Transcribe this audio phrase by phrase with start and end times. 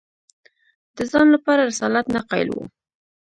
[0.95, 2.63] د ځان لپاره رسالت نه قایل وو